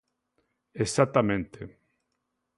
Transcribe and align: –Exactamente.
–Exactamente. 0.81 1.61